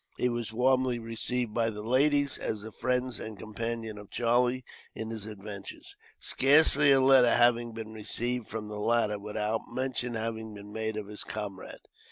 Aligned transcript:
He 0.17 0.29
was 0.29 0.51
warmly 0.51 0.97
received, 0.97 1.53
by 1.53 1.69
the 1.69 1.83
ladies, 1.83 2.39
as 2.39 2.63
the 2.63 2.71
friend 2.71 3.13
and 3.19 3.37
companion 3.37 3.99
of 3.99 4.09
Charlie 4.09 4.65
in 4.95 5.11
his 5.11 5.27
adventures; 5.27 5.95
scarcely 6.19 6.91
a 6.91 6.99
letter 6.99 7.35
having 7.37 7.71
been 7.73 7.93
received, 7.93 8.47
from 8.47 8.67
the 8.67 8.79
latter, 8.79 9.19
without 9.19 9.61
mention 9.71 10.15
having 10.15 10.55
been 10.55 10.73
made 10.73 10.97
of 10.97 11.05
his 11.05 11.23
comrade. 11.23 11.81